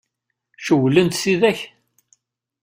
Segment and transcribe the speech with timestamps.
[0.65, 1.59] Cewwlent-tt tidak?